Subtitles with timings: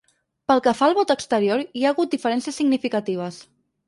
[0.51, 3.39] Pel que fa al vot exterior, hi ha hagut diferències significatives.